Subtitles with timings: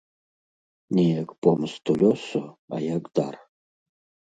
[0.99, 2.41] Не як помсту лёсу,
[2.77, 3.35] а як дар.